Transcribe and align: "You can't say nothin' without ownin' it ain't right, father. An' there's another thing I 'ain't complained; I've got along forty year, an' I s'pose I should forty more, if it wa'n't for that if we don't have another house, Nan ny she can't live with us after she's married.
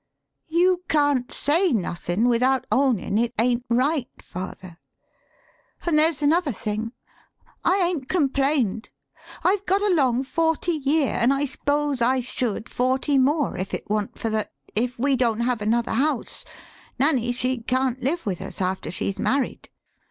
"You 0.47 0.81
can't 0.89 1.31
say 1.31 1.71
nothin' 1.71 2.27
without 2.27 2.65
ownin' 2.71 3.19
it 3.19 3.35
ain't 3.37 3.63
right, 3.69 4.09
father. 4.19 4.79
An' 5.85 5.95
there's 5.95 6.23
another 6.23 6.51
thing 6.51 6.93
I 7.63 7.83
'ain't 7.85 8.09
complained; 8.09 8.89
I've 9.43 9.63
got 9.67 9.83
along 9.83 10.23
forty 10.23 10.71
year, 10.71 11.13
an' 11.13 11.31
I 11.31 11.45
s'pose 11.45 12.01
I 12.01 12.19
should 12.19 12.67
forty 12.67 13.19
more, 13.19 13.55
if 13.55 13.75
it 13.75 13.91
wa'n't 13.91 14.17
for 14.17 14.31
that 14.31 14.51
if 14.73 14.97
we 14.97 15.15
don't 15.15 15.41
have 15.41 15.61
another 15.61 15.93
house, 15.93 16.45
Nan 16.97 17.17
ny 17.17 17.29
she 17.29 17.59
can't 17.59 18.01
live 18.01 18.25
with 18.25 18.41
us 18.41 18.59
after 18.59 18.89
she's 18.89 19.19
married. 19.19 19.69